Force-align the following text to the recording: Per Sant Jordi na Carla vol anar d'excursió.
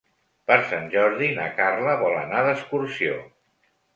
Per 0.51 0.55
Sant 0.71 0.87
Jordi 0.93 1.27
na 1.41 1.45
Carla 1.59 1.95
vol 2.01 2.17
anar 2.23 2.41
d'excursió. 2.47 3.21